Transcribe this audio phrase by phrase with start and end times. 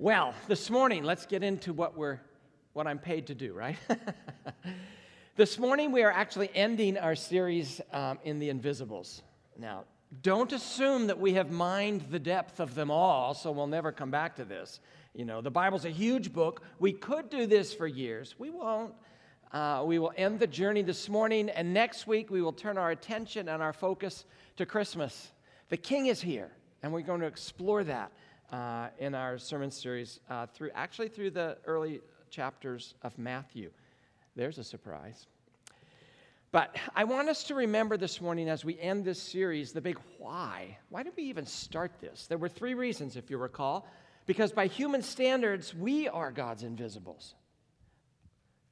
[0.00, 2.20] Well, this morning, let's get into what we're
[2.72, 3.76] what I'm paid to do, right?
[5.36, 9.22] this morning we are actually ending our series um, in the Invisibles.
[9.58, 9.86] Now,
[10.22, 14.12] don't assume that we have mined the depth of them all, so we'll never come
[14.12, 14.78] back to this.
[15.14, 16.62] You know, the Bible's a huge book.
[16.78, 18.36] We could do this for years.
[18.38, 18.94] We won't.
[19.52, 22.92] Uh, we will end the journey this morning, and next week we will turn our
[22.92, 24.26] attention and our focus
[24.58, 25.32] to Christmas.
[25.70, 26.52] The King is here,
[26.84, 28.12] and we're going to explore that
[28.52, 32.00] uh, in our sermon series uh, through actually through the early
[32.30, 33.70] chapters of Matthew.
[34.36, 35.26] There's a surprise.
[36.50, 39.98] But I want us to remember this morning as we end this series the big
[40.16, 40.78] why.
[40.88, 42.26] Why did we even start this?
[42.26, 43.86] There were three reasons, if you recall.
[44.24, 47.34] Because by human standards, we are God's invisibles.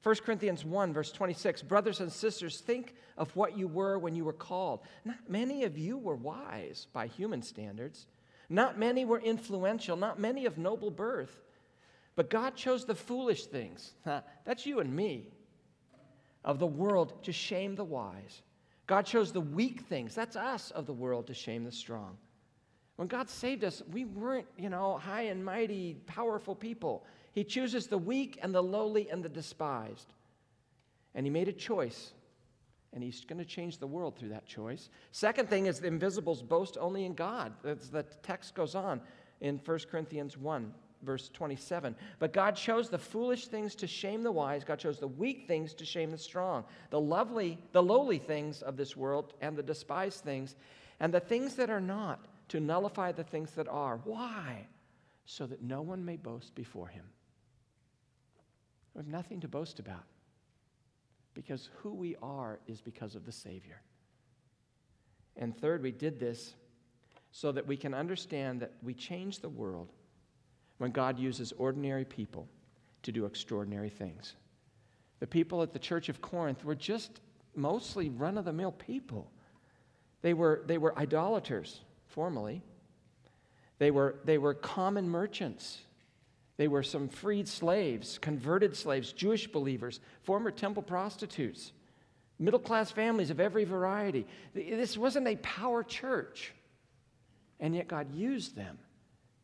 [0.02, 4.24] 1 Corinthians 1, verse 26 Brothers and sisters, think of what you were when you
[4.24, 4.80] were called.
[5.05, 8.06] Not many of you were wise by human standards.
[8.48, 11.42] Not many were influential, not many of noble birth.
[12.14, 13.92] But God chose the foolish things,
[14.45, 15.28] that's you and me,
[16.44, 18.42] of the world to shame the wise.
[18.86, 22.17] God chose the weak things, that's us, of the world to shame the strong.
[22.97, 27.05] When God saved us, we weren't, you know, high and mighty, powerful people.
[27.33, 30.14] He chooses the weak and the lowly and the despised.
[31.14, 32.12] And He made a choice
[32.97, 34.89] and he's going to change the world through that choice.
[35.12, 37.52] Second thing is the invisibles boast only in God.
[37.62, 39.02] As the text goes on
[39.42, 41.94] in 1 Corinthians 1, verse 27.
[42.19, 44.64] But God chose the foolish things to shame the wise.
[44.64, 46.64] God chose the weak things to shame the strong.
[46.89, 50.56] The lovely, the lowly things of this world and the despised things,
[50.98, 54.00] and the things that are not to nullify the things that are.
[54.05, 54.67] Why?
[55.27, 57.05] So that no one may boast before him.
[58.94, 60.05] We have nothing to boast about
[61.37, 63.83] because who we are is because of the Savior.
[65.37, 66.55] And third, we did this
[67.31, 69.92] so that we can understand that we change the world
[70.79, 72.48] when God uses ordinary people
[73.03, 74.34] to do extraordinary things.
[75.20, 77.20] The people at the church of Corinth were just
[77.55, 79.30] mostly run of the mill people.
[80.23, 82.63] They were, they were idolaters, formally.
[83.79, 85.83] They were, they were common merchants.
[86.56, 91.72] They were some freed slaves, converted slaves, Jewish believers, former temple prostitutes,
[92.39, 94.27] middle class families of every variety.
[94.55, 96.52] This wasn't a power church.
[97.61, 98.78] And yet God used them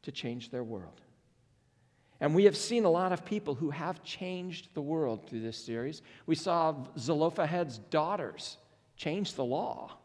[0.03, 1.01] to change their world.
[2.21, 5.57] And we have seen a lot of people who have changed the world through this
[5.57, 6.03] series.
[6.27, 8.59] We saw Zelophehad's daughters
[8.97, 9.97] change the law.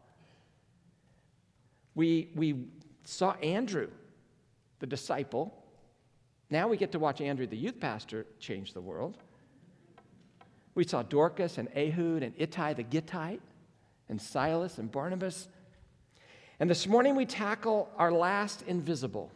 [1.94, 2.66] We, we
[3.04, 3.90] saw Andrew,
[4.80, 5.64] the disciple,
[6.50, 9.18] now we get to watch Andrew, the youth pastor, change the world.
[10.76, 13.42] We saw Dorcas and Ehud and Ittai the Gittite
[14.10, 15.48] and Silas and Barnabas.
[16.60, 19.32] And this morning we tackle our last invisible,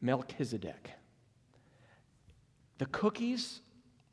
[0.00, 0.90] Melchizedek.
[2.78, 3.60] The cookies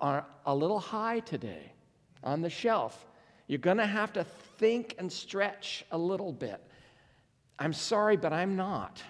[0.02, 1.72] are a little high today
[2.24, 3.06] on the shelf.
[3.48, 4.24] You're going to have to
[4.58, 6.62] think and stretch a little bit.
[7.60, 9.02] I'm sorry, but I'm not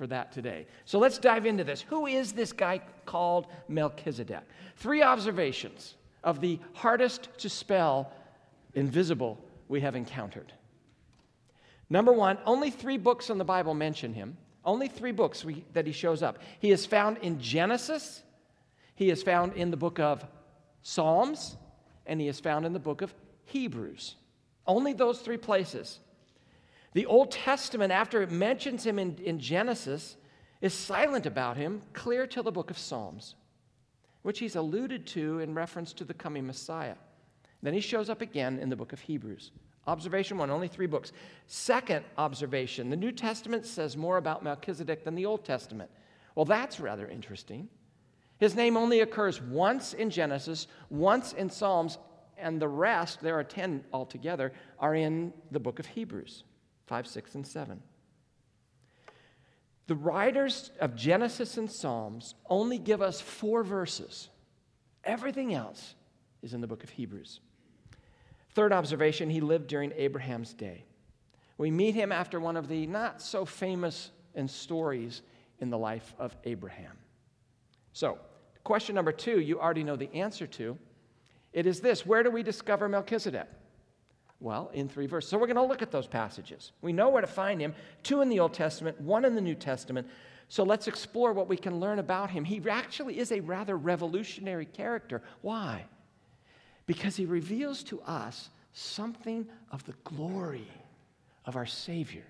[0.00, 0.66] for that today.
[0.86, 1.82] So let's dive into this.
[1.82, 4.44] Who is this guy called Melchizedek?
[4.76, 5.94] Three observations
[6.24, 8.10] of the hardest to spell
[8.72, 9.36] invisible
[9.68, 10.54] we have encountered.
[11.90, 14.38] Number one, only three books in the Bible mention him.
[14.64, 16.38] Only three books we, that he shows up.
[16.60, 18.22] He is found in Genesis,
[18.94, 20.24] he is found in the book of
[20.80, 21.58] Psalms,
[22.06, 23.12] and he is found in the book of
[23.44, 24.14] Hebrews.
[24.66, 25.98] Only those three places.
[26.92, 30.16] The Old Testament, after it mentions him in, in Genesis,
[30.60, 33.36] is silent about him, clear till the book of Psalms,
[34.22, 36.96] which he's alluded to in reference to the coming Messiah.
[37.62, 39.52] Then he shows up again in the book of Hebrews.
[39.86, 41.12] Observation one, only three books.
[41.46, 45.90] Second observation, the New Testament says more about Melchizedek than the Old Testament.
[46.34, 47.68] Well, that's rather interesting.
[48.38, 51.98] His name only occurs once in Genesis, once in Psalms,
[52.38, 56.44] and the rest, there are 10 altogether, are in the book of Hebrews.
[56.90, 57.80] 5, 6, and 7.
[59.86, 64.28] The writers of Genesis and Psalms only give us four verses.
[65.04, 65.94] Everything else
[66.42, 67.38] is in the book of Hebrews.
[68.56, 70.82] Third observation, he lived during Abraham's day.
[71.58, 75.22] We meet him after one of the not so famous and stories
[75.60, 76.98] in the life of Abraham.
[77.92, 78.18] So,
[78.64, 80.76] question number two, you already know the answer to.
[81.52, 83.46] It is this Where do we discover Melchizedek?
[84.40, 85.30] Well, in three verses.
[85.30, 86.72] So we're going to look at those passages.
[86.80, 89.54] We know where to find him two in the Old Testament, one in the New
[89.54, 90.08] Testament.
[90.48, 92.44] So let's explore what we can learn about him.
[92.44, 95.22] He actually is a rather revolutionary character.
[95.42, 95.84] Why?
[96.86, 100.66] Because he reveals to us something of the glory
[101.44, 102.24] of our Savior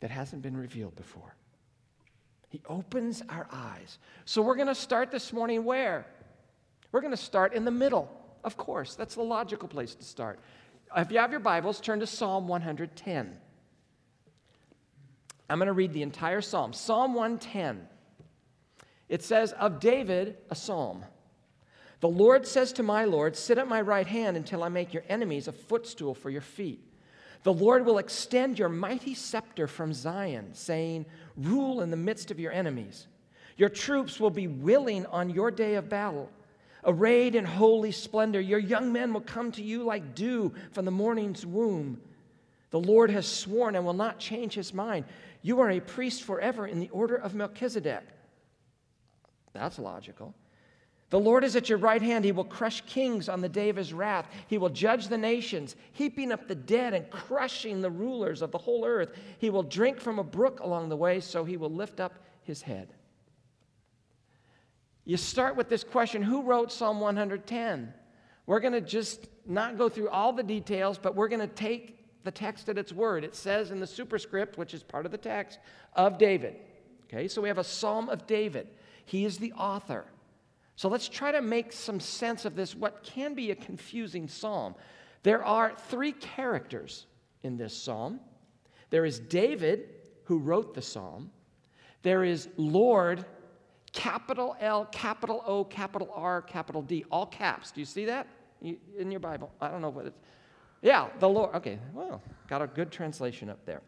[0.00, 1.34] that hasn't been revealed before.
[2.48, 3.98] He opens our eyes.
[4.24, 6.06] So we're going to start this morning where?
[6.92, 8.10] We're going to start in the middle.
[8.44, 10.38] Of course, that's the logical place to start.
[10.96, 13.38] If you have your Bibles, turn to Psalm 110.
[15.48, 16.72] I'm going to read the entire psalm.
[16.72, 17.86] Psalm 110.
[19.08, 21.04] It says, Of David, a psalm.
[22.00, 25.04] The Lord says to my Lord, Sit at my right hand until I make your
[25.08, 26.80] enemies a footstool for your feet.
[27.42, 31.06] The Lord will extend your mighty scepter from Zion, saying,
[31.36, 33.08] Rule in the midst of your enemies.
[33.56, 36.30] Your troops will be willing on your day of battle.
[36.84, 40.90] Arrayed in holy splendor, your young men will come to you like dew from the
[40.90, 42.00] morning's womb.
[42.70, 45.04] The Lord has sworn and will not change his mind.
[45.42, 48.02] You are a priest forever in the order of Melchizedek.
[49.52, 50.34] That's logical.
[51.10, 52.24] The Lord is at your right hand.
[52.24, 54.26] He will crush kings on the day of his wrath.
[54.46, 58.56] He will judge the nations, heaping up the dead and crushing the rulers of the
[58.56, 59.14] whole earth.
[59.38, 62.14] He will drink from a brook along the way, so he will lift up
[62.44, 62.94] his head.
[65.04, 67.92] You start with this question Who wrote Psalm 110?
[68.46, 71.98] We're going to just not go through all the details, but we're going to take
[72.24, 73.24] the text at its word.
[73.24, 75.58] It says in the superscript, which is part of the text,
[75.94, 76.56] of David.
[77.04, 78.68] Okay, so we have a Psalm of David.
[79.04, 80.06] He is the author.
[80.76, 84.74] So let's try to make some sense of this, what can be a confusing psalm.
[85.22, 87.06] There are three characters
[87.42, 88.20] in this psalm
[88.92, 89.88] there is David,
[90.24, 91.30] who wrote the psalm,
[92.02, 93.24] there is Lord,
[93.92, 97.70] capital L, capital O, capital R, capital D, all caps.
[97.70, 98.26] Do you see that
[98.60, 99.52] in your Bible?
[99.60, 100.18] I don't know what it's.
[100.80, 101.54] Yeah, the Lord.
[101.56, 103.82] Okay, well, got a good translation up there.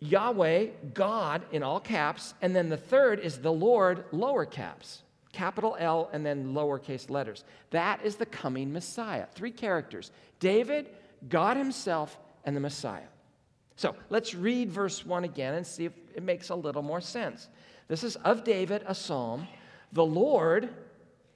[0.00, 5.02] Yahweh, God in all caps, and then the third is the Lord, lower caps
[5.36, 7.44] capital L and then lowercase letters.
[7.70, 9.26] That is the coming Messiah.
[9.34, 10.10] Three characters
[10.40, 10.88] David,
[11.28, 13.08] God Himself, and the Messiah.
[13.76, 17.48] So let's read verse 1 again and see if it makes a little more sense.
[17.88, 19.46] This is of David, a psalm.
[19.92, 20.68] The Lord,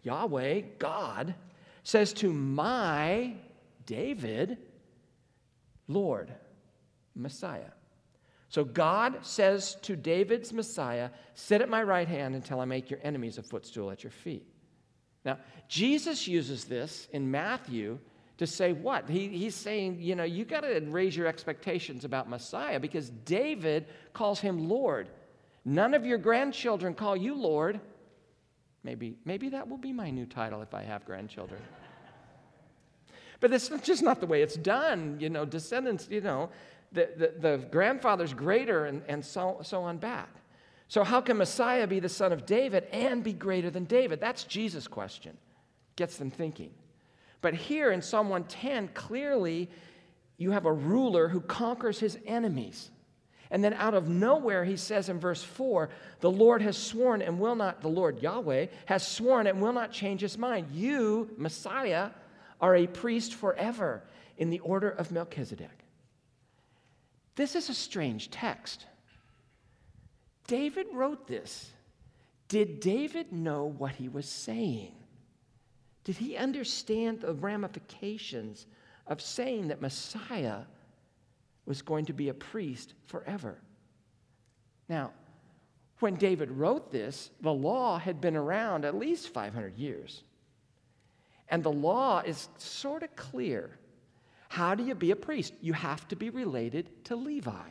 [0.02, 1.34] Yahweh, God,
[1.82, 3.34] says to my
[3.86, 4.58] David,
[5.88, 6.32] Lord,
[7.14, 7.72] Messiah.
[8.48, 13.00] So God says to David's Messiah, Sit at my right hand until I make your
[13.02, 14.44] enemies a footstool at your feet.
[15.24, 15.38] Now,
[15.68, 17.98] Jesus uses this in Matthew
[18.38, 19.08] to say what?
[19.08, 23.86] He, he's saying, you know, you got to raise your expectations about Messiah because David
[24.14, 25.10] calls him Lord.
[25.64, 27.80] None of your grandchildren call you Lord.
[28.82, 31.60] Maybe, maybe that will be my new title if I have grandchildren.
[33.40, 35.18] but that's just not the way it's done.
[35.20, 36.48] You know, descendants, you know,
[36.92, 40.28] the, the, the grandfather's greater, and, and so, so on back.
[40.88, 44.18] So, how can Messiah be the son of David and be greater than David?
[44.20, 45.36] That's Jesus' question.
[45.94, 46.72] Gets them thinking.
[47.42, 49.70] But here in Psalm 110, clearly
[50.36, 52.90] you have a ruler who conquers his enemies.
[53.50, 57.40] And then out of nowhere, he says in verse 4 the Lord has sworn and
[57.40, 60.68] will not, the Lord Yahweh has sworn and will not change his mind.
[60.72, 62.10] You, Messiah,
[62.60, 64.04] are a priest forever
[64.36, 65.84] in the order of Melchizedek.
[67.34, 68.86] This is a strange text.
[70.46, 71.70] David wrote this.
[72.48, 74.92] Did David know what he was saying?
[76.04, 78.66] Did he understand the ramifications
[79.06, 80.62] of saying that Messiah
[81.66, 83.58] was going to be a priest forever?
[84.88, 85.12] Now,
[86.00, 90.22] when David wrote this, the law had been around at least 500 years.
[91.48, 93.78] And the law is sort of clear
[94.48, 95.54] how do you be a priest?
[95.60, 97.68] You have to be related to Levi.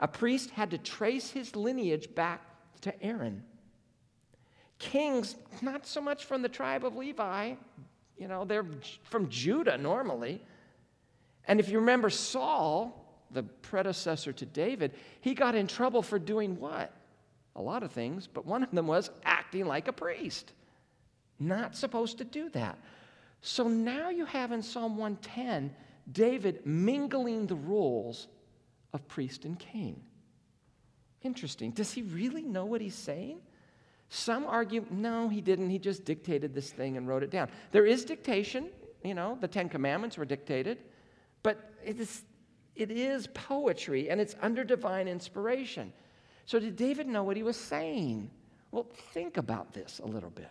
[0.00, 2.42] A priest had to trace his lineage back
[2.82, 3.42] to Aaron.
[4.78, 7.54] Kings, not so much from the tribe of Levi,
[8.18, 8.66] you know, they're
[9.04, 10.42] from Judah normally.
[11.46, 16.58] And if you remember Saul, the predecessor to David, he got in trouble for doing
[16.58, 16.92] what?
[17.54, 20.52] A lot of things, but one of them was acting like a priest.
[21.38, 22.78] Not supposed to do that.
[23.40, 25.74] So now you have in Psalm 110
[26.10, 28.28] David mingling the roles
[28.92, 30.02] of priest and king.
[31.22, 31.72] Interesting.
[31.72, 33.40] Does he really know what he's saying?
[34.08, 35.70] Some argue, no, he didn't.
[35.70, 37.48] He just dictated this thing and wrote it down.
[37.72, 38.68] There is dictation,
[39.02, 40.78] you know, the Ten Commandments were dictated,
[41.46, 42.24] but it is,
[42.74, 45.92] it is poetry and it's under divine inspiration.
[46.44, 48.32] So, did David know what he was saying?
[48.72, 50.50] Well, think about this a little bit.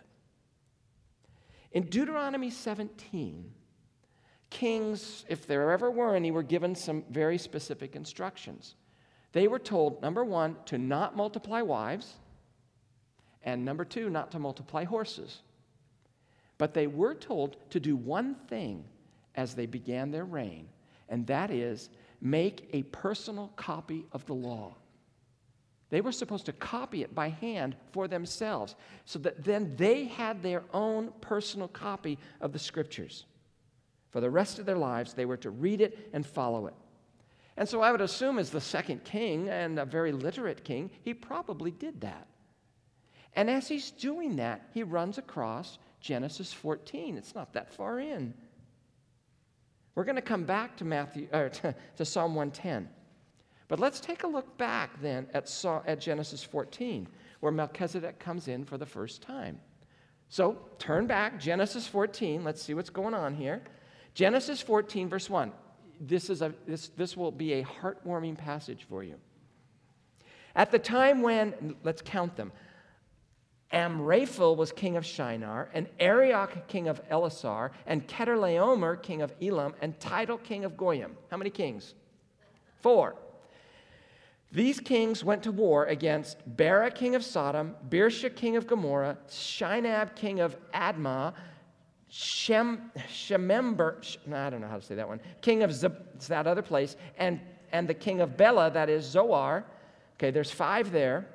[1.72, 3.52] In Deuteronomy 17,
[4.48, 8.74] kings, if there ever were any, were given some very specific instructions.
[9.32, 12.14] They were told, number one, to not multiply wives,
[13.42, 15.42] and number two, not to multiply horses.
[16.56, 18.86] But they were told to do one thing
[19.34, 20.70] as they began their reign,
[21.08, 24.74] and that is make a personal copy of the law.
[25.88, 30.42] They were supposed to copy it by hand for themselves so that then they had
[30.42, 33.26] their own personal copy of the scriptures.
[34.10, 36.74] For the rest of their lives, they were to read it and follow it.
[37.56, 41.14] And so I would assume, as the second king and a very literate king, he
[41.14, 42.26] probably did that.
[43.34, 47.16] And as he's doing that, he runs across Genesis 14.
[47.16, 48.34] It's not that far in.
[49.96, 52.88] We're going to come back to Matthew or to, to Psalm 110.
[53.68, 55.52] But let's take a look back then at,
[55.86, 57.08] at Genesis 14,
[57.40, 59.58] where Melchizedek comes in for the first time.
[60.28, 62.44] So turn back, Genesis 14.
[62.44, 63.62] Let's see what's going on here.
[64.14, 65.52] Genesis 14, verse 1.
[66.00, 69.16] This, is a, this, this will be a heartwarming passage for you.
[70.54, 72.52] At the time when, let's count them,
[73.72, 79.74] Amraphel was king of Shinar, and Arioch king of Ellasar, and Chedorlaomer king of Elam,
[79.80, 81.16] and Tidal king of Goyim.
[81.30, 81.94] How many kings?
[82.80, 83.16] Four.
[84.52, 90.14] These kings went to war against Bera king of Sodom, Birsha king of Gomorrah, Shinab
[90.14, 91.34] king of Admah,
[92.08, 95.88] Shem, Shemember, I don't know how to say that one, king of Z-
[96.28, 97.40] that other place, and,
[97.72, 99.64] and the king of Bela, that is Zoar.
[100.14, 101.26] Okay, there's five there.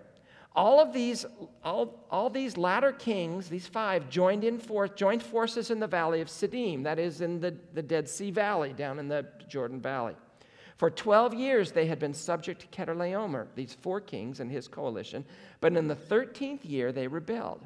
[0.53, 1.25] All of these,
[1.63, 6.19] all, all these latter kings, these five, joined, in force, joined forces in the valley
[6.19, 10.15] of Siddim, that is in the, the Dead Sea Valley, down in the Jordan Valley.
[10.75, 15.23] For 12 years they had been subject to Chedorlaomer, these four kings and his coalition,
[15.61, 17.61] but in the 13th year they rebelled.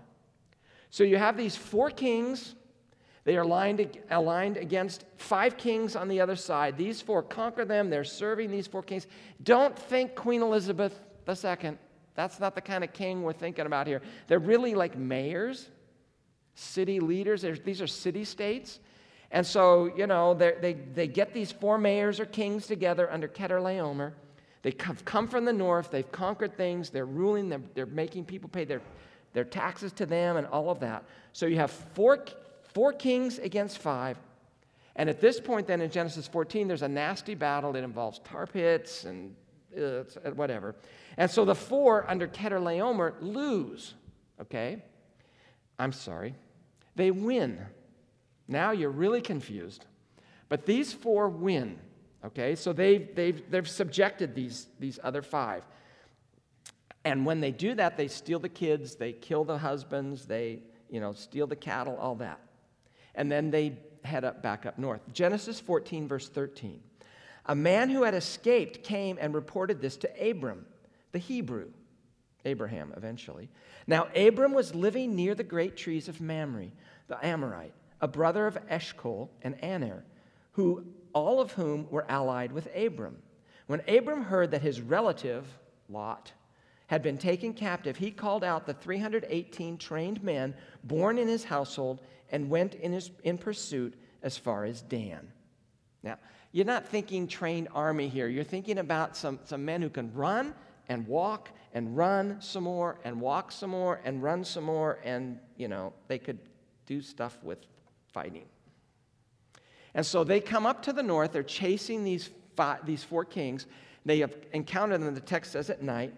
[0.92, 2.56] So you have these four kings,
[3.24, 6.78] they are aligned, aligned against five kings on the other side.
[6.78, 9.08] These four conquer them, they're serving these four kings.
[9.42, 11.78] Don't think Queen Elizabeth II
[12.16, 14.02] that's not the kind of king we're thinking about here.
[14.28, 15.70] They're really like mayors,
[16.56, 17.46] city leaders.
[17.64, 18.80] these are city states.
[19.32, 24.14] And so, you know, they, they get these four mayors or kings together under Chedorlaomer.
[24.62, 28.50] They have come from the north, they've conquered things, they're ruling, they're, they're making people
[28.50, 28.82] pay their,
[29.34, 31.04] their taxes to them and all of that.
[31.34, 32.26] So you have four,
[32.74, 34.18] four kings against five.
[34.96, 37.74] And at this point, then in Genesis 14, there's a nasty battle.
[37.74, 39.36] that involves tar pits and
[39.78, 40.76] uh, whatever.
[41.18, 43.94] And so the four under Chedorlaomer lose,
[44.42, 44.84] okay?
[45.78, 46.36] I'm sorry.
[46.96, 47.60] They win.
[48.48, 49.86] Now you're really confused.
[50.50, 51.80] But these four win,
[52.26, 52.56] okay?
[52.56, 55.66] So they've, they've, they've subjected these, these other five.
[57.04, 61.00] And when they do that, they steal the kids, they kill the husbands, they, you
[61.00, 62.40] know, steal the cattle, all that.
[63.14, 65.02] And then they head up back up north.
[65.14, 66.82] Genesis 14, verse 13.
[67.48, 70.66] A man who had escaped came and reported this to Abram
[71.12, 71.70] the Hebrew,
[72.44, 73.50] Abraham eventually.
[73.88, 76.68] Now, Abram was living near the great trees of Mamre,
[77.08, 80.04] the Amorite, a brother of Eshcol and Aner,
[80.52, 83.18] who all of whom were allied with Abram.
[83.68, 85.46] When Abram heard that his relative,
[85.88, 86.34] Lot,
[86.88, 92.02] had been taken captive, he called out the 318 trained men born in his household
[92.32, 95.32] and went in, his, in pursuit as far as Dan.
[96.04, 96.18] Now,
[96.56, 98.30] you're not thinking trained army here.
[98.30, 100.54] You're thinking about some, some men who can run
[100.88, 105.38] and walk and run some more and walk some more and run some more and
[105.58, 106.40] you know they could
[106.86, 107.58] do stuff with
[108.14, 108.46] fighting.
[109.96, 111.34] And so they come up to the north.
[111.34, 113.66] They're chasing these five, these four kings.
[114.06, 116.14] They have encountered them the text says at night.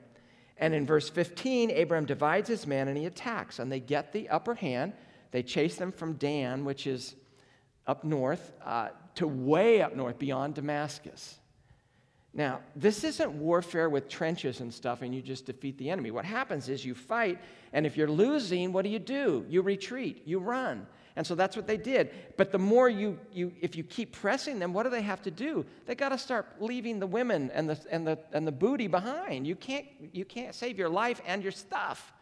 [0.59, 3.57] And in verse 15 abraham divides his men and he attacks.
[3.57, 4.93] And they get the upper hand.
[5.31, 7.15] They chase them from dan which is
[7.87, 11.39] up north uh, to way up north beyond damascus
[12.37, 16.11] now, this isn't warfare with trenches and stuff and you just defeat the enemy.
[16.11, 17.39] What happens is you fight,
[17.73, 19.43] and if you're losing, what do you do?
[19.49, 20.85] You retreat, you run.
[21.15, 22.11] And so that's what they did.
[22.37, 25.31] But the more you, you if you keep pressing them, what do they have to
[25.31, 25.65] do?
[25.87, 29.47] They got to start leaving the women and the, and, the, and the booty behind.
[29.47, 32.13] You can't, you can't save your life and your stuff.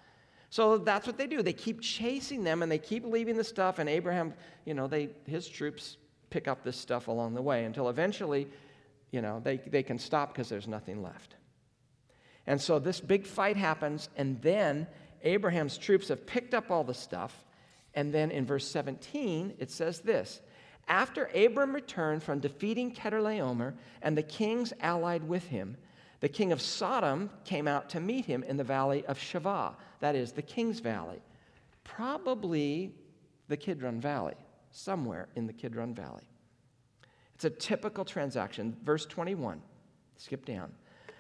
[0.56, 1.42] So that's what they do.
[1.42, 3.80] They keep chasing them and they keep leaving the stuff.
[3.80, 4.34] And Abraham,
[4.64, 5.98] you know, they, his troops
[6.30, 8.48] pick up this stuff along the way until eventually
[9.16, 11.36] you know, they, they can stop because there's nothing left.
[12.48, 14.88] And so this big fight happens, and then
[15.24, 17.46] Abraham's troops have picked up all the stuff.
[17.94, 20.42] And then in verse 17, it says this
[20.90, 25.78] After Abram returned from defeating Chedorlaomer and the kings allied with him,
[26.26, 30.16] the king of Sodom came out to meet him in the valley of Shaveh, that
[30.16, 31.22] is, the king's valley,
[31.84, 32.96] probably
[33.48, 34.34] the Kidron Valley,
[34.72, 36.28] somewhere in the Kidron Valley.
[37.36, 38.76] It's a typical transaction.
[38.84, 39.62] Verse 21,
[40.18, 40.72] skip down.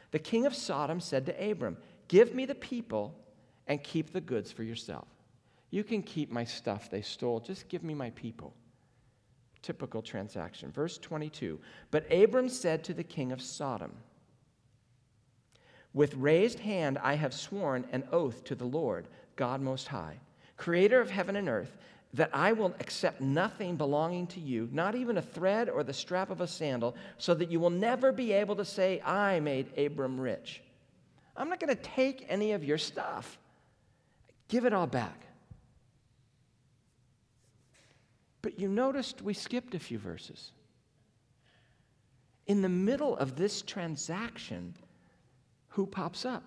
[0.09, 3.15] The king of Sodom said to Abram, Give me the people
[3.67, 5.07] and keep the goods for yourself.
[5.69, 8.55] You can keep my stuff they stole, just give me my people.
[9.61, 10.71] Typical transaction.
[10.71, 11.59] Verse 22
[11.91, 13.93] But Abram said to the king of Sodom,
[15.95, 20.19] With raised hand, I have sworn an oath to the Lord, God Most High,
[20.57, 21.77] creator of heaven and earth,
[22.13, 26.29] that I will accept nothing belonging to you, not even a thread or the strap
[26.29, 30.19] of a sandal, so that you will never be able to say, I made Abram
[30.19, 30.61] rich.
[31.37, 33.37] I'm not going to take any of your stuff.
[34.49, 35.21] Give it all back.
[38.41, 40.51] But you noticed we skipped a few verses.
[42.47, 44.75] In the middle of this transaction,
[45.75, 46.43] who pops up?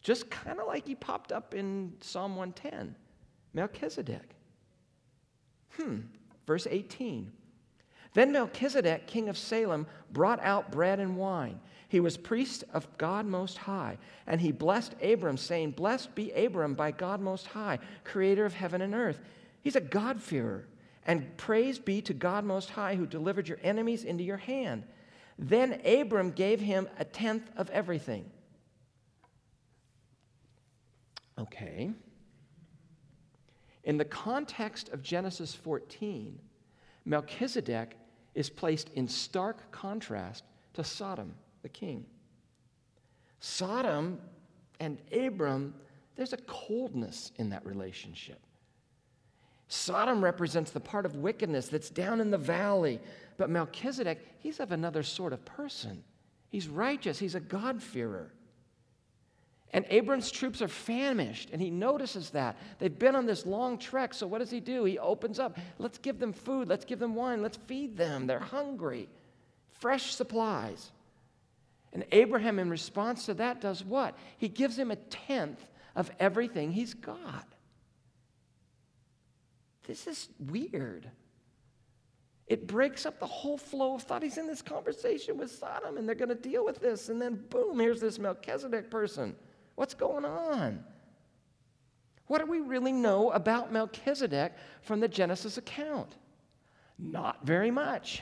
[0.00, 2.94] Just kind of like he popped up in Psalm 110
[3.52, 4.34] Melchizedek.
[5.76, 6.00] Hmm,
[6.46, 7.30] verse 18.
[8.14, 11.60] Then Melchizedek, king of Salem, brought out bread and wine.
[11.88, 16.74] He was priest of God Most High, and he blessed Abram, saying, Blessed be Abram
[16.74, 19.20] by God Most High, creator of heaven and earth.
[19.60, 20.66] He's a God-fearer.
[21.06, 24.84] And praise be to God Most High, who delivered your enemies into your hand.
[25.38, 28.30] Then Abram gave him a tenth of everything.
[31.38, 31.90] Okay.
[33.84, 36.38] In the context of Genesis 14,
[37.04, 37.96] Melchizedek
[38.34, 42.04] is placed in stark contrast to Sodom, the king.
[43.40, 44.18] Sodom
[44.80, 45.74] and Abram,
[46.16, 48.40] there's a coldness in that relationship.
[49.68, 53.00] Sodom represents the part of wickedness that's down in the valley,
[53.36, 56.02] but Melchizedek, he's of another sort of person.
[56.48, 58.32] He's righteous, he's a God-fearer.
[59.72, 62.56] And Abram's troops are famished, and he notices that.
[62.78, 64.84] They've been on this long trek, so what does he do?
[64.84, 65.58] He opens up.
[65.78, 68.26] Let's give them food, let's give them wine, let's feed them.
[68.26, 69.08] They're hungry.
[69.80, 70.90] Fresh supplies.
[71.92, 74.16] And Abraham, in response to that, does what?
[74.38, 75.62] He gives him a tenth
[75.94, 77.46] of everything he's got.
[79.86, 81.10] This is weird.
[82.46, 84.22] It breaks up the whole flow of thought.
[84.22, 87.10] He's in this conversation with Sodom, and they're going to deal with this.
[87.10, 89.36] And then, boom, here's this Melchizedek person.
[89.78, 90.82] What's going on?
[92.26, 96.16] What do we really know about Melchizedek from the Genesis account?
[96.98, 98.20] Not very much.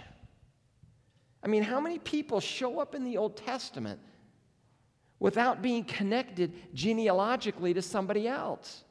[1.43, 3.99] I mean, how many people show up in the Old Testament
[5.19, 8.85] without being connected genealogically to somebody else?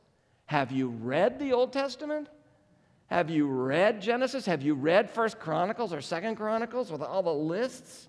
[0.48, 2.30] Have you read the Old Testament?
[3.12, 4.48] Have you read Genesis?
[4.48, 8.08] Have you read First Chronicles or Second Chronicles with all the lists?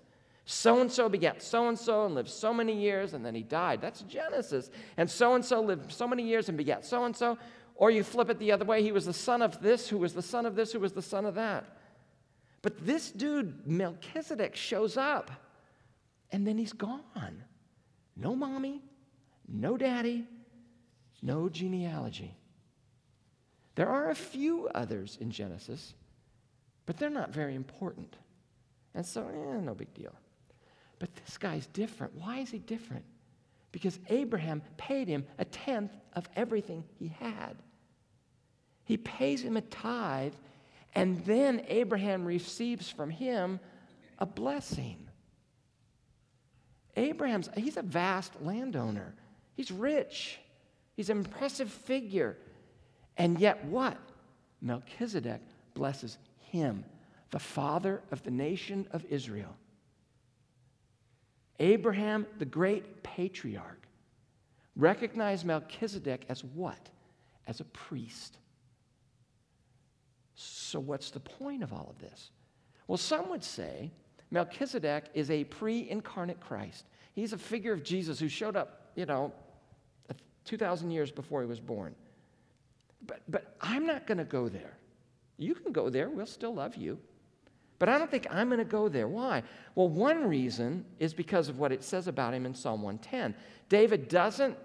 [0.49, 3.43] So and so begat so and so and lived so many years and then he
[3.43, 3.81] died.
[3.81, 4.71] That's Genesis.
[4.95, 7.37] And so and so lived so many years and begat so and so.
[7.75, 8.81] Or you flip it the other way.
[8.81, 11.01] He was the son of this, who was the son of this, who was the
[11.01, 11.65] son of that.
[12.61, 15.31] But this dude, Melchizedek, shows up
[16.31, 17.43] and then he's gone.
[18.15, 18.81] No mommy,
[19.49, 20.25] no daddy,
[21.21, 22.33] no genealogy.
[23.75, 25.93] There are a few others in Genesis,
[26.85, 28.15] but they're not very important.
[28.95, 30.15] And so, eh, no big deal.
[30.99, 32.15] But this guy's different.
[32.15, 33.05] Why is he different?
[33.71, 37.55] Because Abraham paid him a tenth of everything he had.
[38.85, 40.33] He pays him a tithe,
[40.95, 43.59] and then Abraham receives from him
[44.17, 45.07] a blessing.
[46.95, 49.13] Abraham's, he's a vast landowner.
[49.55, 50.39] He's rich.
[50.95, 52.37] He's an impressive figure.
[53.17, 53.97] And yet, what?
[54.61, 55.41] Melchizedek
[55.75, 56.83] blesses him,
[57.29, 59.55] the father of the nation of Israel.
[61.59, 63.87] Abraham, the great patriarch,
[64.75, 66.89] recognized Melchizedek as what?
[67.47, 68.37] As a priest.
[70.35, 72.29] So, what's the point of all of this?
[72.87, 73.91] Well, some would say
[74.31, 76.85] Melchizedek is a pre incarnate Christ.
[77.13, 79.33] He's a figure of Jesus who showed up, you know,
[80.45, 81.95] 2,000 years before he was born.
[83.05, 84.77] But, but I'm not going to go there.
[85.37, 86.97] You can go there, we'll still love you.
[87.79, 89.07] But I don't think I'm going to go there.
[89.07, 89.43] Why?
[89.75, 93.35] Well, one reason is because of what it says about him in Psalm 110.
[93.69, 94.57] David doesn't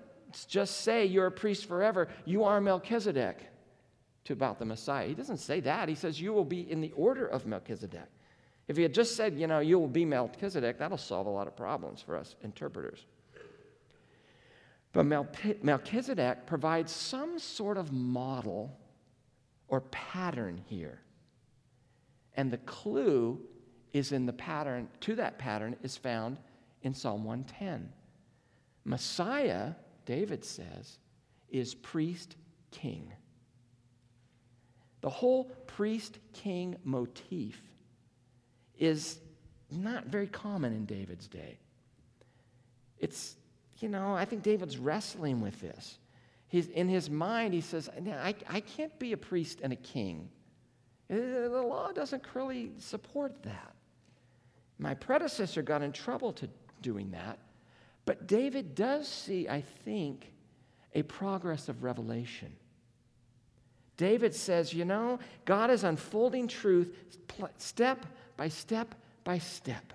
[0.48, 3.46] just say, You're a priest forever, you are Melchizedek
[4.25, 5.07] to about the Messiah.
[5.07, 5.88] He doesn't say that.
[5.88, 8.09] He says, You will be in the order of Melchizedek.
[8.68, 11.46] If he had just said, You know, you will be Melchizedek, that'll solve a lot
[11.46, 13.05] of problems for us interpreters.
[14.92, 15.05] But
[15.62, 18.79] Melchizedek provides some sort of model
[19.68, 21.01] or pattern here.
[22.37, 23.40] And the clue
[23.92, 26.38] is in the pattern, to that pattern is found
[26.83, 27.92] in Psalm 110.
[28.85, 29.73] Messiah,
[30.07, 30.99] David says,
[31.51, 32.37] is priest
[32.71, 33.12] king.
[35.03, 37.61] The whole priest king motif
[38.79, 39.18] is
[39.71, 41.59] not very common in David's day.
[42.99, 43.37] It's,
[43.81, 45.99] you know, I think David's wrestling with this.
[46.49, 50.29] He's, in his mind, he says, I, I can't be a priest and a king.
[51.12, 51.16] Uh,
[51.48, 53.75] the law doesn't really support that.
[54.79, 56.48] My predecessor got in trouble to
[56.81, 57.38] doing that,
[58.05, 60.33] But David does see, I think,
[60.94, 62.53] a progress of revelation.
[63.96, 66.92] David says, you know, God is unfolding truth
[67.59, 68.05] step
[68.37, 69.92] by step by step.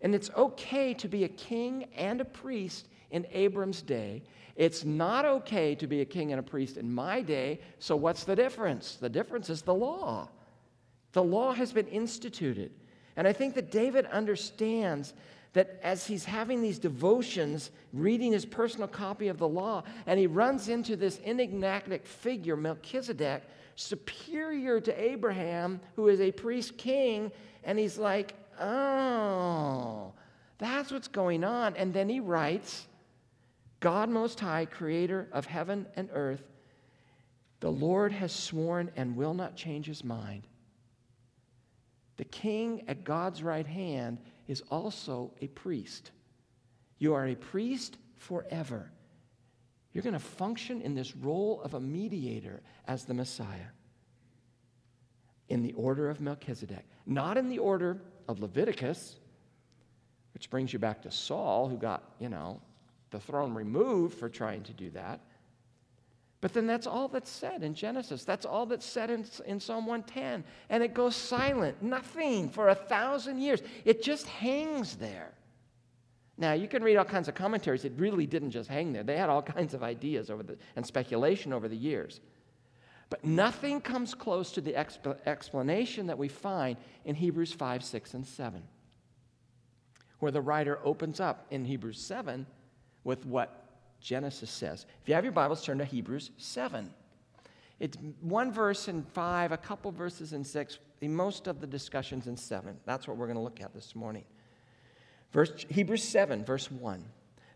[0.00, 4.24] And it's okay to be a king and a priest in Abram's day.
[4.56, 7.60] It's not okay to be a king and a priest in my day.
[7.78, 8.96] So, what's the difference?
[8.96, 10.28] The difference is the law.
[11.12, 12.72] The law has been instituted.
[13.16, 15.14] And I think that David understands
[15.52, 20.26] that as he's having these devotions, reading his personal copy of the law, and he
[20.26, 23.44] runs into this enigmatic figure, Melchizedek,
[23.76, 27.30] superior to Abraham, who is a priest king,
[27.62, 30.12] and he's like, oh,
[30.58, 31.76] that's what's going on.
[31.76, 32.88] And then he writes,
[33.84, 36.42] God Most High, creator of heaven and earth,
[37.60, 40.46] the Lord has sworn and will not change his mind.
[42.16, 46.12] The king at God's right hand is also a priest.
[46.98, 48.90] You are a priest forever.
[49.92, 53.68] You're going to function in this role of a mediator as the Messiah
[55.50, 59.16] in the order of Melchizedek, not in the order of Leviticus,
[60.32, 62.62] which brings you back to Saul, who got, you know,
[63.14, 65.20] the throne removed for trying to do that.
[66.40, 68.24] But then that's all that's said in Genesis.
[68.24, 70.42] That's all that's said in, in Psalm 110.
[70.68, 73.62] And it goes silent, nothing for a thousand years.
[73.84, 75.30] It just hangs there.
[76.36, 77.84] Now, you can read all kinds of commentaries.
[77.84, 80.84] It really didn't just hang there, they had all kinds of ideas over the, and
[80.84, 82.20] speculation over the years.
[83.10, 88.14] But nothing comes close to the exp- explanation that we find in Hebrews 5, 6,
[88.14, 88.60] and 7,
[90.18, 92.44] where the writer opens up in Hebrews 7
[93.04, 93.68] with what
[94.00, 94.86] Genesis says.
[95.02, 96.92] If you have your Bibles, turn to Hebrews 7.
[97.80, 102.36] It's one verse in 5, a couple verses in 6, most of the discussions in
[102.36, 102.76] 7.
[102.86, 104.24] That's what we're going to look at this morning.
[105.32, 107.04] Verse, Hebrews 7, verse 1.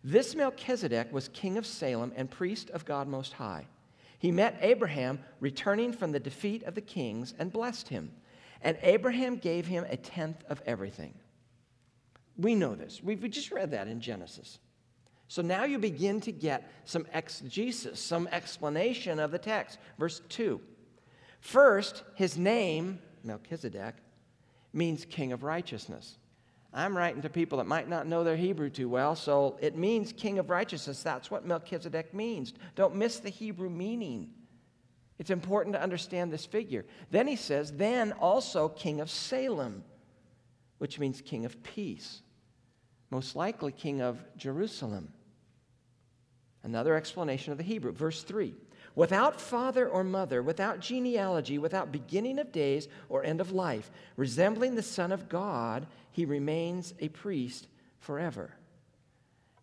[0.04, 3.66] This Melchizedek was king of Salem and priest of God Most High.
[4.18, 8.10] He met Abraham returning from the defeat of the kings and blessed him.
[8.62, 11.14] And Abraham gave him a tenth of everything.
[12.36, 13.00] We know this.
[13.02, 14.58] We've just read that in Genesis.
[15.28, 19.78] So now you begin to get some exegesis, some explanation of the text.
[19.98, 20.60] Verse 2.
[21.40, 23.94] First, his name, Melchizedek,
[24.72, 26.16] means king of righteousness.
[26.72, 30.12] I'm writing to people that might not know their Hebrew too well, so it means
[30.12, 31.02] king of righteousness.
[31.02, 32.54] That's what Melchizedek means.
[32.74, 34.30] Don't miss the Hebrew meaning.
[35.18, 36.84] It's important to understand this figure.
[37.10, 39.82] Then he says, then also king of Salem,
[40.78, 42.22] which means king of peace,
[43.10, 45.12] most likely king of Jerusalem.
[46.68, 47.92] Another explanation of the Hebrew.
[47.92, 48.54] Verse 3
[48.94, 54.74] Without father or mother, without genealogy, without beginning of days or end of life, resembling
[54.74, 57.68] the Son of God, he remains a priest
[58.00, 58.52] forever.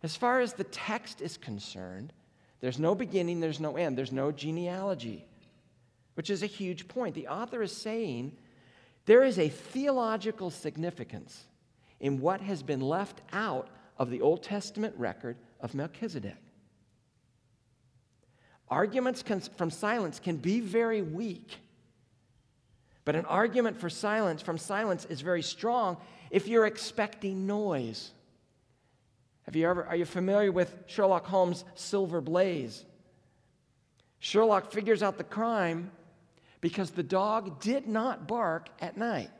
[0.02, 2.12] As far as the text is concerned,
[2.60, 5.26] there's no beginning, there's no end, there's no genealogy,
[6.14, 7.14] which is a huge point.
[7.14, 8.36] The author is saying
[9.04, 11.44] there is a theological significance
[12.00, 16.36] in what has been left out of the Old Testament record of Melchizedek.
[18.68, 21.58] Arguments can, from silence can be very weak.
[23.04, 25.96] But an argument for silence from silence is very strong
[26.30, 28.10] if you're expecting noise.
[29.42, 32.84] Have you ever, are you familiar with Sherlock Holmes' Silver Blaze?
[34.18, 35.92] Sherlock figures out the crime
[36.60, 39.30] because the dog did not bark at night.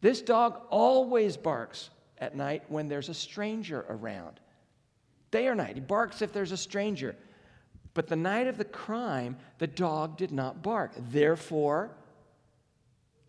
[0.00, 4.40] This dog always barks at night when there's a stranger around.
[5.30, 7.14] Day or night, he barks if there's a stranger.
[7.98, 10.92] But the night of the crime, the dog did not bark.
[11.10, 11.90] Therefore,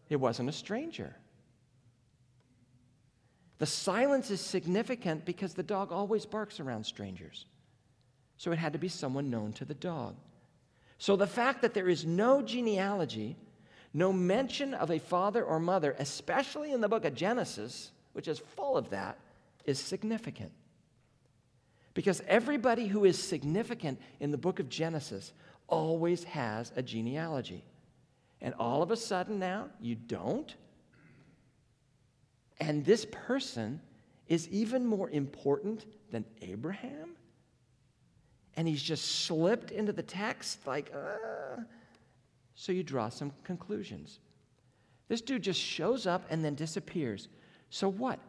[0.10, 1.16] it wasn't a stranger.
[3.58, 7.48] The silence is significant because the dog always barks around strangers.
[8.38, 10.16] So it had to be someone known to the dog.
[11.00, 13.38] So the fact that there is no genealogy,
[13.96, 18.38] no mention of a father or mother, especially in the book of Genesis, which is
[18.38, 19.18] full of that,
[19.66, 20.52] is significant.
[21.94, 25.34] Because everybody who is significant in the book of Genesis
[25.68, 27.64] always has a genealogy.
[28.42, 30.56] And all of a sudden now, you don't.
[32.60, 33.82] And this person
[34.28, 37.16] is even more important than Abraham.
[38.56, 41.62] And he's just slipped into the text like, uh.
[42.56, 44.20] so you draw some conclusions.
[45.08, 47.30] This dude just shows up and then disappears.
[47.70, 48.20] So what?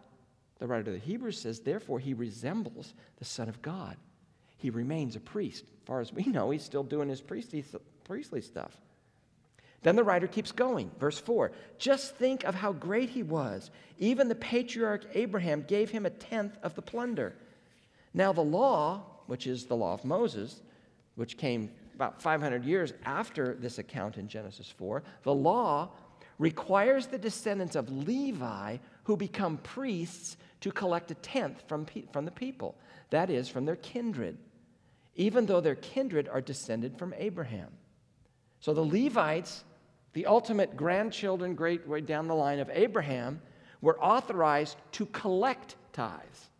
[0.60, 3.96] The writer of the Hebrews says, therefore, he resembles the Son of God.
[4.58, 5.64] He remains a priest.
[5.64, 7.64] As far as we know, he's still doing his priestly,
[8.04, 8.78] priestly stuff.
[9.82, 10.90] Then the writer keeps going.
[11.00, 13.70] Verse 4 Just think of how great he was.
[13.98, 17.34] Even the patriarch Abraham gave him a tenth of the plunder.
[18.12, 20.60] Now, the law, which is the law of Moses,
[21.14, 25.90] which came about 500 years after this account in Genesis 4, the law
[26.38, 28.78] requires the descendants of Levi
[29.10, 32.76] who become priests to collect a tenth from, from the people,
[33.10, 34.38] that is, from their kindred,
[35.16, 37.72] even though their kindred are descended from Abraham.
[38.60, 39.64] So the Levites,
[40.12, 43.42] the ultimate grandchildren, great way down the line of Abraham,
[43.80, 46.50] were authorized to collect tithes.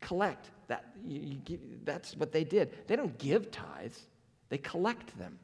[0.00, 0.50] Collect.
[0.68, 2.72] That, you, you, that's what they did.
[2.86, 4.00] They don't give tithes,
[4.48, 5.38] they collect them.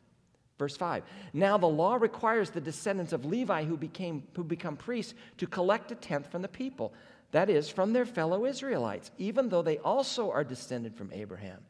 [0.60, 5.14] Verse 5 Now the law requires the descendants of Levi who, became, who become priests
[5.38, 6.92] to collect a tenth from the people,
[7.32, 11.60] that is, from their fellow Israelites, even though they also are descended from Abraham.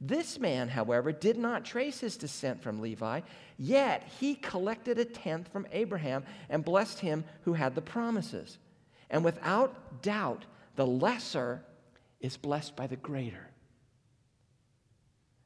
[0.00, 3.20] This man, however, did not trace his descent from Levi,
[3.58, 8.58] yet he collected a tenth from Abraham and blessed him who had the promises.
[9.08, 11.62] And without doubt, the lesser
[12.20, 13.50] is blessed by the greater.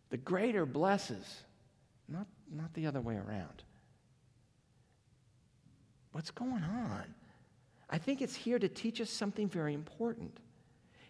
[0.09, 1.43] The greater blesses,
[2.09, 3.63] not not the other way around.
[6.13, 7.05] What's going on?
[7.91, 10.39] I think it's here to teach us something very important.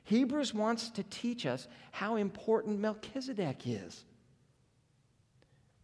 [0.04, 4.04] Hebrews wants to teach us how important Melchizedek is.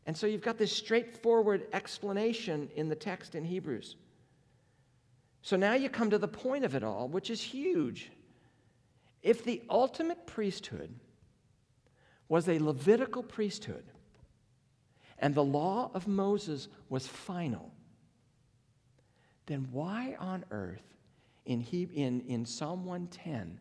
[0.06, 3.96] And so you've got this straightforward explanation in the text in Hebrews.
[5.42, 8.10] So now you come to the point of it all, which is huge.
[9.22, 10.94] If the ultimate priesthood
[12.28, 13.84] was a Levitical priesthood,
[15.22, 17.72] and the law of Moses was final,
[19.46, 20.82] then why on earth
[21.46, 23.60] in, he, in, in Psalm 110,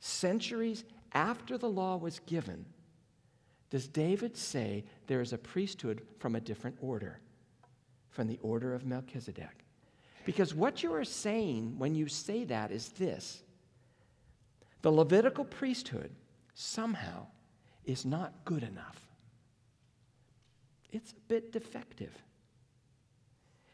[0.00, 2.66] centuries after the law was given,
[3.70, 7.20] does David say there is a priesthood from a different order,
[8.10, 9.64] from the order of Melchizedek?
[10.24, 13.42] Because what you are saying when you say that is this.
[14.82, 16.10] The Levitical priesthood
[16.54, 17.26] somehow
[17.84, 19.07] is not good enough
[20.90, 22.12] it's a bit defective.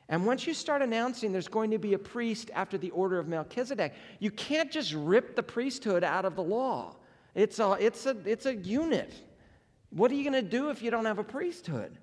[0.09, 3.27] And once you start announcing there's going to be a priest after the order of
[3.27, 6.96] Melchizedek, you can't just rip the priesthood out of the law.
[7.35, 9.14] It's a, it's a, it's a unit.
[9.90, 11.96] What are you going to do if you don't have a priesthood?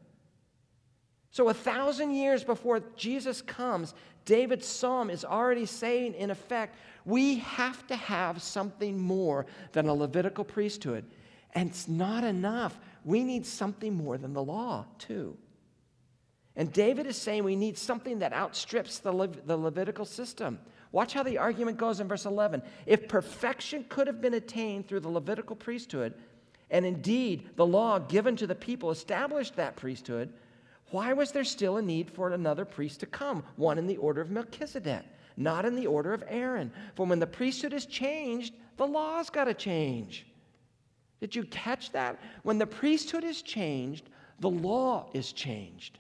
[1.30, 3.94] So, a thousand years before Jesus comes,
[4.26, 9.94] David's psalm is already saying, in effect, we have to have something more than a
[9.94, 11.06] Levitical priesthood.
[11.54, 15.38] And it's not enough we need something more than the law, too.
[16.56, 20.60] And David is saying we need something that outstrips the, Le- the Levitical system.
[20.92, 22.62] Watch how the argument goes in verse 11.
[22.86, 26.14] If perfection could have been attained through the Levitical priesthood,
[26.70, 30.32] and indeed the law given to the people established that priesthood,
[30.92, 34.20] why was there still a need for another priest to come, one in the order
[34.20, 35.06] of Melchizedek,
[35.38, 36.72] not in the order of Aaron?
[36.96, 40.26] For when the priesthood is changed, the law's got to change.
[41.22, 42.20] Did you catch that?
[42.44, 46.00] When the priesthood is changed, the law is changed.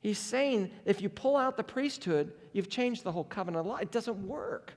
[0.00, 3.76] He's saying if you pull out the priesthood, you've changed the whole covenant law.
[3.76, 4.74] It doesn't work.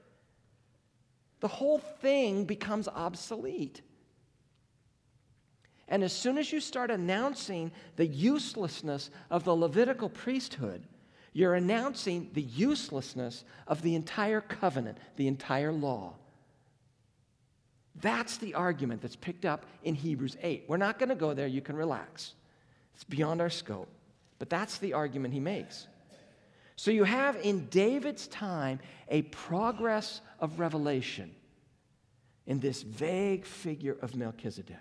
[1.42, 3.82] The whole thing becomes obsolete.
[5.88, 10.84] And as soon as you start announcing the uselessness of the Levitical priesthood,
[11.34, 16.16] you're announcing the uselessness of the entire covenant, the entire law.
[18.02, 20.66] That's the argument that's picked up in Hebrews 8.
[20.68, 21.48] We're not going to go there.
[21.48, 22.34] You can relax.
[22.94, 23.90] It's beyond our scope.
[24.40, 25.88] But that's the argument he makes.
[26.76, 28.80] So you have in David's time
[29.10, 31.34] a progress of revelation
[32.46, 34.78] in this vague figure of Melchizedek.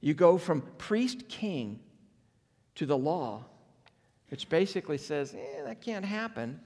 [0.00, 1.78] You go from priest king
[2.74, 3.44] to the law,
[4.30, 6.60] which basically says, eh, that can't happen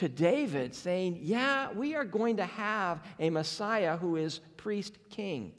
[0.00, 5.52] to David saying, Yeah, we are going to have a Messiah who is priest king.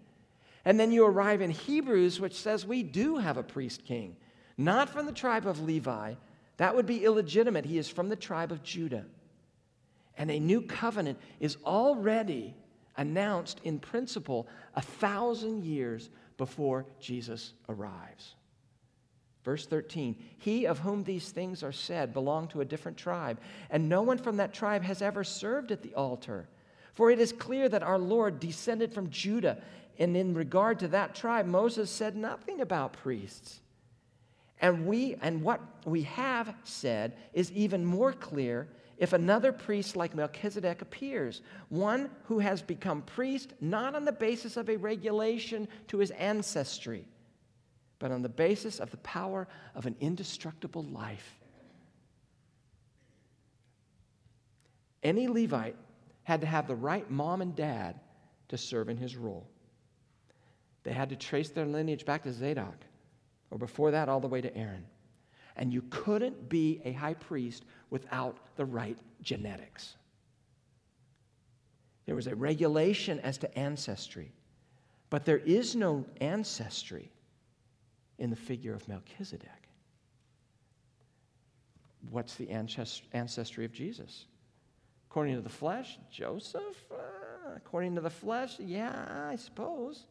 [0.65, 4.15] And then you arrive in Hebrews, which says we do have a priest king,
[4.57, 6.15] not from the tribe of Levi.
[6.57, 7.65] That would be illegitimate.
[7.65, 9.05] He is from the tribe of Judah.
[10.17, 12.55] And a new covenant is already
[12.97, 18.33] announced in principle a thousand years before Jesus arrives.
[19.43, 23.39] Verse 13, he of whom these things are said belonged to a different tribe,
[23.71, 26.47] and no one from that tribe has ever served at the altar.
[26.93, 29.57] For it is clear that our Lord descended from Judah,
[29.97, 33.61] and in regard to that tribe, Moses said nothing about priests.
[34.59, 38.67] And we and what we have said is even more clear
[38.99, 44.55] if another priest like Melchizedek appears, one who has become priest not on the basis
[44.55, 47.05] of a regulation to his ancestry
[48.01, 51.39] but on the basis of the power of an indestructible life.
[55.03, 55.75] Any Levite
[56.23, 57.99] had to have the right mom and dad
[58.47, 59.47] to serve in his role.
[60.83, 62.75] They had to trace their lineage back to Zadok,
[63.51, 64.85] or before that, all the way to Aaron.
[65.55, 69.95] And you couldn't be a high priest without the right genetics.
[72.07, 74.31] There was a regulation as to ancestry,
[75.11, 77.11] but there is no ancestry
[78.21, 79.49] in the figure of Melchizedek.
[82.11, 84.25] What's the ancestry of Jesus?
[85.09, 86.85] According to the flesh, Joseph?
[86.91, 90.05] Uh, according to the flesh, yeah, I suppose.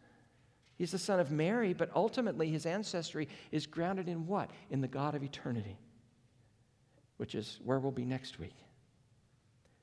[0.77, 4.51] He's the son of Mary, but ultimately his ancestry is grounded in what?
[4.70, 5.79] In the God of eternity,
[7.16, 8.57] which is where we'll be next week.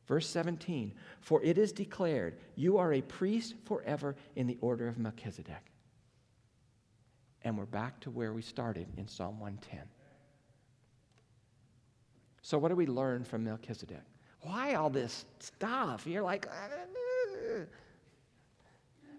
[0.05, 4.97] Verse 17 For it is declared, You are a priest forever in the order of
[4.97, 5.71] Melchizedek.
[7.43, 9.79] And we're back to where we started in Psalm 110.
[12.41, 14.03] So, what do we learn from Melchizedek?
[14.41, 16.07] Why all this stuff?
[16.07, 17.65] You're like, uh.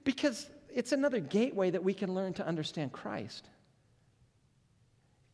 [0.05, 3.49] because it's another gateway that we can learn to understand Christ.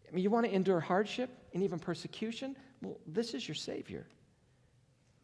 [0.08, 2.56] I mean, you want to endure hardship and even persecution?
[2.82, 4.06] Well, this is your Savior.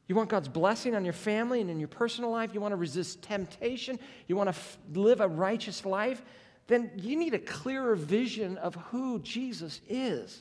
[0.08, 2.52] You want God's blessing on your family and in your personal life?
[2.52, 3.98] You want to resist temptation?
[4.26, 6.22] You want to f- live a righteous life?
[6.70, 10.40] Then you need a clearer vision of who Jesus is.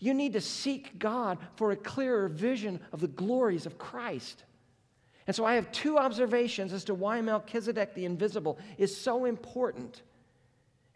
[0.00, 4.42] You need to seek God for a clearer vision of the glories of Christ.
[5.28, 10.02] And so I have two observations as to why Melchizedek the invisible is so important.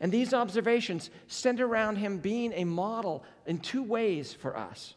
[0.00, 4.94] And these observations center around him being a model in two ways for us.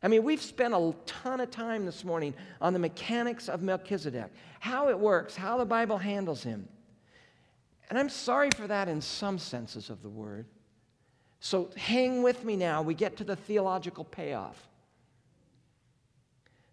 [0.00, 4.30] I mean, we've spent a ton of time this morning on the mechanics of Melchizedek,
[4.60, 6.68] how it works, how the Bible handles him.
[7.90, 10.46] And I'm sorry for that in some senses of the word.
[11.40, 12.82] So hang with me now.
[12.82, 14.68] We get to the theological payoff.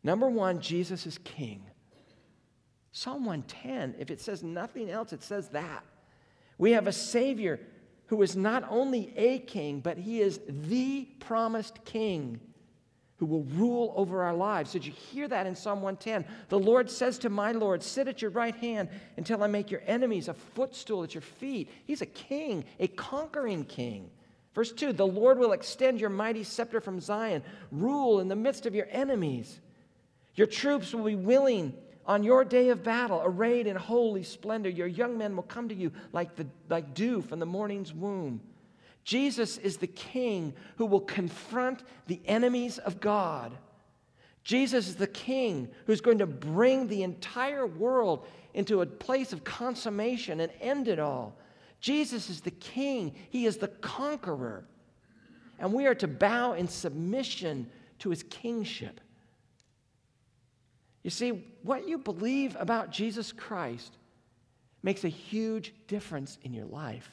[0.04, 1.64] Number one, Jesus is king.
[2.92, 5.84] Psalm 110, if it says nothing else, it says that.
[6.58, 7.60] We have a Savior
[8.08, 12.40] who is not only a king, but he is the promised king
[13.22, 14.72] who will rule over our lives.
[14.72, 16.26] Did you hear that in Psalm 110?
[16.50, 19.84] The Lord says to my Lord, Sit at your right hand until I make your
[19.86, 21.70] enemies a footstool at your feet.
[21.86, 24.10] He's a king, a conquering king.
[24.56, 28.66] Verse 2 The Lord will extend your mighty scepter from Zion, rule in the midst
[28.66, 29.62] of your enemies.
[30.34, 31.76] Your troops will be willing
[32.08, 35.76] on your day of battle, arrayed in holy splendor, your young men will come to
[35.76, 38.42] you like, the, like dew from the morning's womb.
[39.04, 43.52] Jesus is the king who will confront the enemies of God.
[44.44, 49.44] Jesus is the king who's going to bring the entire world into a place of
[49.44, 51.38] consummation and end it all.
[51.80, 54.66] Jesus is the king, he is the conqueror.
[55.60, 59.00] And we are to bow in submission to his kingship.
[61.04, 63.98] You see, what you believe about Jesus Christ
[64.84, 67.10] makes a huge difference in your life.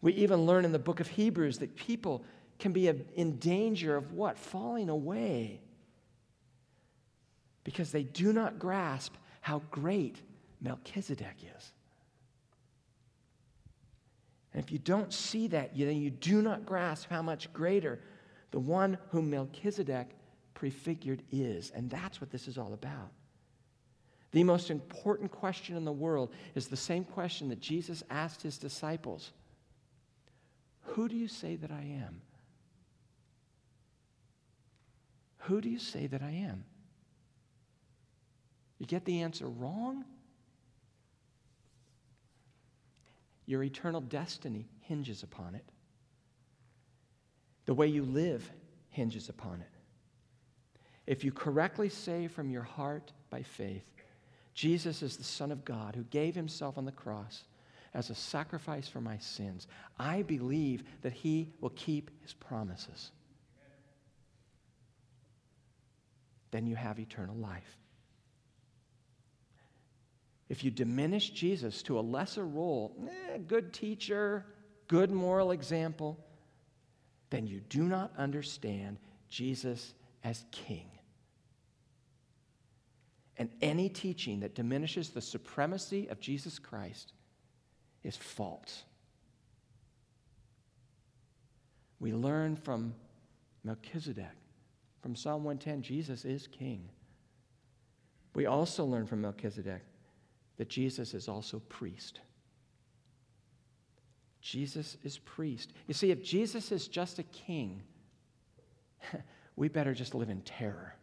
[0.00, 2.24] We even learn in the book of Hebrews that people
[2.58, 4.38] can be in danger of what?
[4.38, 5.60] Falling away.
[7.64, 10.20] Because they do not grasp how great
[10.60, 11.72] Melchizedek is.
[14.52, 18.00] And if you don't see that, then you do not grasp how much greater
[18.52, 20.08] the one whom Melchizedek
[20.54, 21.70] prefigured is.
[21.74, 23.10] And that's what this is all about.
[24.32, 28.58] The most important question in the world is the same question that Jesus asked his
[28.58, 29.32] disciples
[30.88, 32.22] Who do you say that I am?
[35.40, 36.64] Who do you say that I am?
[38.78, 40.04] You get the answer wrong?
[43.46, 45.64] Your eternal destiny hinges upon it.
[47.66, 48.50] The way you live
[48.90, 49.70] hinges upon it.
[51.06, 53.88] If you correctly say from your heart by faith,
[54.54, 57.44] Jesus is the Son of God who gave himself on the cross
[57.96, 59.66] as a sacrifice for my sins,
[59.98, 63.10] I believe that he will keep his promises.
[66.50, 67.78] Then you have eternal life.
[70.50, 74.44] If you diminish Jesus to a lesser role, eh, good teacher,
[74.88, 76.22] good moral example,
[77.30, 78.98] then you do not understand
[79.30, 80.90] Jesus as king.
[83.38, 87.14] And any teaching that diminishes the supremacy of Jesus Christ
[88.06, 88.84] is false.
[91.98, 92.94] We learn from
[93.64, 94.36] Melchizedek,
[95.02, 96.88] from Psalm 110, Jesus is king.
[98.34, 99.82] We also learn from Melchizedek
[100.56, 102.20] that Jesus is also priest.
[104.40, 105.72] Jesus is priest.
[105.88, 107.82] You see, if Jesus is just a king,
[109.56, 110.94] we better just live in terror.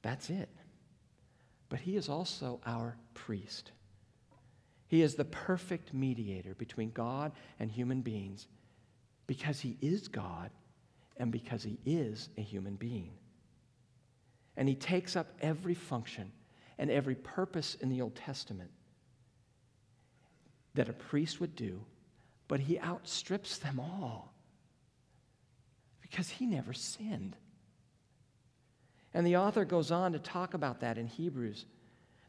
[0.00, 0.48] That's it.
[1.68, 3.72] But he is also our priest.
[4.90, 7.30] He is the perfect mediator between God
[7.60, 8.48] and human beings
[9.28, 10.50] because he is God
[11.16, 13.12] and because he is a human being.
[14.56, 16.32] And he takes up every function
[16.76, 18.72] and every purpose in the Old Testament
[20.74, 21.84] that a priest would do,
[22.48, 24.34] but he outstrips them all
[26.02, 27.36] because he never sinned.
[29.14, 31.64] And the author goes on to talk about that in Hebrews.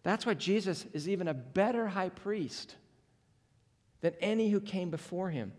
[0.04, 2.76] That's why Jesus is even a better high priest
[4.02, 5.54] than any who came before him,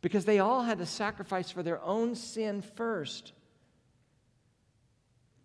[0.00, 3.32] because they all had to sacrifice for their own sin first.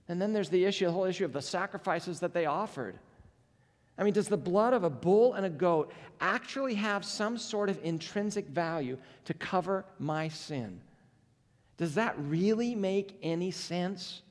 [0.07, 2.99] And then there's the issue, the whole issue of the sacrifices that they offered.
[3.97, 7.69] I mean, does the blood of a bull and a goat actually have some sort
[7.69, 10.79] of intrinsic value to cover my sin?
[11.77, 14.21] Does that really make any sense?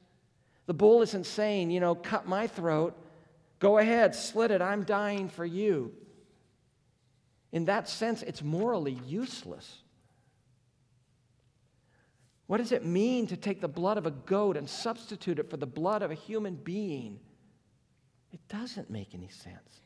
[0.66, 2.96] The bull isn't saying, you know, cut my throat.
[3.58, 4.62] Go ahead, slit it.
[4.62, 5.92] I'm dying for you.
[7.52, 9.82] In that sense, it's morally useless.
[12.46, 15.56] What does it mean to take the blood of a goat and substitute it for
[15.56, 17.18] the blood of a human being?
[18.32, 19.80] It doesn't make any sense.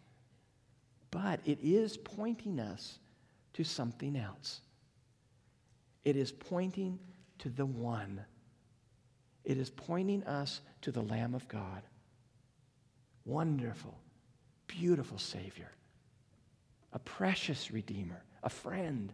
[1.11, 2.99] But it is pointing us
[3.55, 4.61] to something else.
[6.05, 6.99] It is pointing
[7.39, 8.25] to the one
[9.45, 11.83] it is pointing us to the Lamb of God.
[13.25, 13.97] Wonderful,
[14.67, 15.71] beautiful Savior,
[16.93, 19.13] a precious Redeemer, a friend.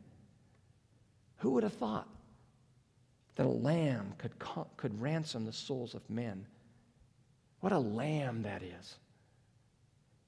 [1.39, 2.09] Who would have thought
[3.37, 4.33] that a lamb could,
[4.77, 6.47] could ransom the souls of men?
[7.61, 8.97] What a lamb that is.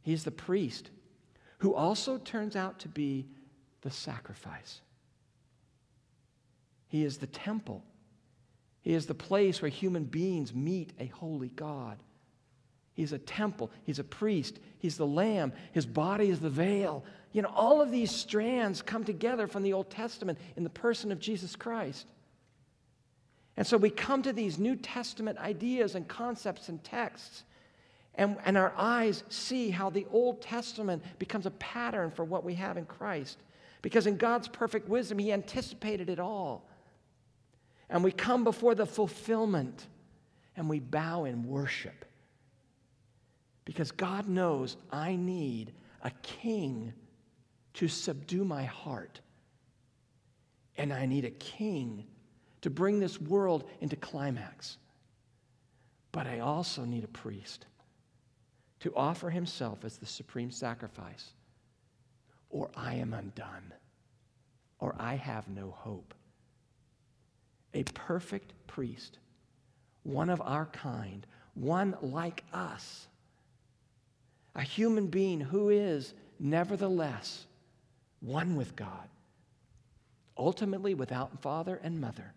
[0.02, 0.90] He's the priest
[1.58, 3.26] who also turns out to be
[3.82, 4.80] the sacrifice.
[6.88, 7.84] He is the temple
[8.82, 11.98] he is the place where human beings meet a holy God.
[13.00, 13.70] He's a temple.
[13.84, 14.60] He's a priest.
[14.78, 15.52] He's the lamb.
[15.72, 17.04] His body is the veil.
[17.32, 21.12] You know, all of these strands come together from the Old Testament in the person
[21.12, 22.06] of Jesus Christ.
[23.56, 27.44] And so we come to these New Testament ideas and concepts and texts,
[28.14, 32.54] and, and our eyes see how the Old Testament becomes a pattern for what we
[32.54, 33.38] have in Christ.
[33.82, 36.64] Because in God's perfect wisdom, He anticipated it all
[37.90, 39.86] and we come before the fulfillment
[40.56, 42.04] and we bow in worship.
[43.64, 46.92] Because God knows I need a king
[47.74, 49.20] to subdue my heart.
[50.76, 52.06] And I need a king
[52.62, 54.78] to bring this world into climax.
[56.12, 57.66] But I also need a priest
[58.80, 61.34] to offer himself as the supreme sacrifice,
[62.48, 63.74] or I am undone,
[64.78, 66.14] or I have no hope
[67.74, 69.18] a perfect priest,
[70.02, 73.08] one of our kind, one like us,
[74.54, 77.46] a human being who is, nevertheless,
[78.20, 79.08] one with God,
[80.36, 82.32] ultimately without father and mother,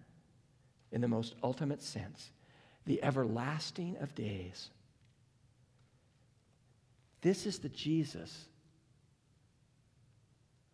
[0.92, 2.32] in the most ultimate sense,
[2.86, 4.70] the everlasting of days.
[7.22, 8.48] This is the Jesus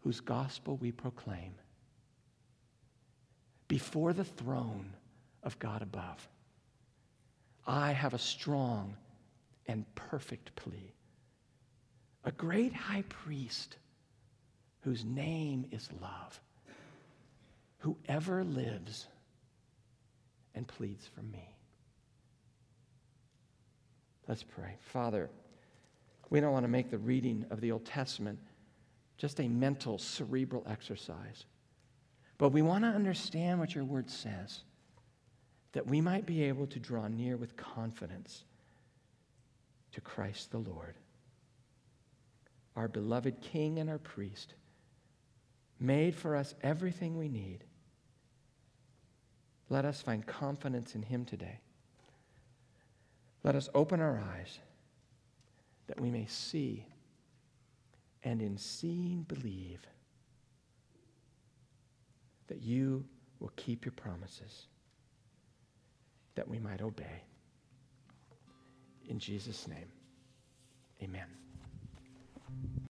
[0.02, 1.54] whose gospel we proclaim
[3.68, 4.94] before the throne
[5.44, 6.28] of God above.
[7.68, 8.98] I have a strong
[9.68, 10.92] and perfect plea.
[12.26, 13.78] A great high priest
[14.82, 16.40] whose name is love,
[17.80, 19.08] whoever lives
[20.56, 21.56] and pleads for me.
[24.28, 24.76] Let's pray.
[24.80, 25.30] Father,
[26.30, 28.40] we don't want to make the reading of the Old Testament
[29.18, 31.46] just a mental, cerebral exercise.
[32.38, 34.62] But we want to understand what your word says,
[35.74, 38.44] that we might be able to draw near with confidence
[39.92, 40.96] to Christ the Lord,
[42.76, 44.54] our beloved King and our priest,
[45.80, 47.64] made for us everything we need.
[49.70, 51.60] Let us find confidence in him today.
[53.44, 54.60] Let us open our eyes
[55.88, 56.86] that we may see
[58.24, 59.80] and in seeing believe
[62.48, 63.06] that you
[63.40, 64.68] will keep your promises,
[66.36, 67.24] that we might obey.
[69.08, 69.88] In Jesus' name,
[71.02, 71.49] amen.